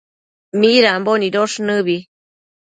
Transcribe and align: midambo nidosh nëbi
midambo 0.59 1.11
nidosh 1.21 1.57
nëbi 1.67 1.97